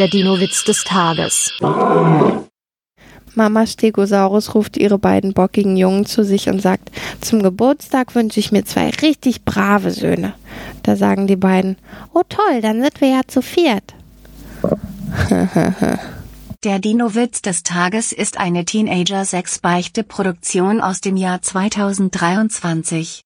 Der 0.00 0.08
Dino-Witz 0.08 0.64
des 0.64 0.82
Tages. 0.82 1.52
Mama 3.36 3.64
Stegosaurus 3.64 4.56
ruft 4.56 4.76
ihre 4.76 4.98
beiden 4.98 5.34
bockigen 5.34 5.76
Jungen 5.76 6.04
zu 6.04 6.24
sich 6.24 6.48
und 6.48 6.60
sagt, 6.60 6.90
zum 7.20 7.44
Geburtstag 7.44 8.16
wünsche 8.16 8.40
ich 8.40 8.50
mir 8.50 8.64
zwei 8.64 8.90
richtig 8.90 9.44
brave 9.44 9.92
Söhne. 9.92 10.34
Da 10.82 10.96
sagen 10.96 11.28
die 11.28 11.36
beiden, 11.36 11.76
oh 12.12 12.22
toll, 12.28 12.60
dann 12.60 12.82
sind 12.82 13.00
wir 13.00 13.08
ja 13.08 13.20
zu 13.28 13.40
viert. 13.40 13.94
Der 16.64 16.80
Dino-Witz 16.80 17.42
des 17.42 17.62
Tages 17.62 18.10
ist 18.10 18.40
eine 18.40 18.64
Teenager-6-Beichte-Produktion 18.64 20.80
aus 20.80 21.00
dem 21.00 21.16
Jahr 21.16 21.40
2023. 21.40 23.22